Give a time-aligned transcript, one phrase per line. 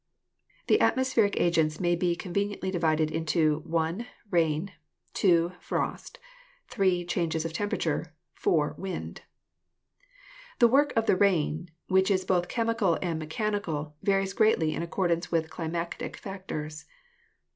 [0.65, 4.71] The atmospheric agents may be conveniently divided into (1) rain,
[5.13, 6.17] (2) frost,
[6.69, 9.21] (3) changes of temperature, (4) wind.
[10.57, 14.81] The work of the rain, which is both chemical and me chanical, varies greatly in
[14.81, 16.85] accordance with climatic factors.